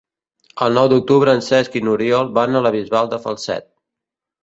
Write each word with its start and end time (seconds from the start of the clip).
El 0.67 0.73
nou 0.79 0.87
d'octubre 0.93 1.35
en 1.39 1.45
Cesc 1.49 1.79
i 1.81 1.83
n'Oriol 1.85 2.35
van 2.41 2.61
a 2.61 2.65
la 2.69 2.75
Bisbal 2.81 3.15
de 3.15 3.25
Falset. 3.29 3.73